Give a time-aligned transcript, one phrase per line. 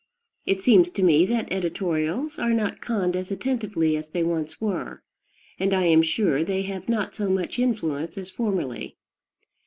[0.47, 5.03] It seems to me that editorials are not conned as attentively as they once were;
[5.59, 8.97] and I am sure they have not so much influence as formerly.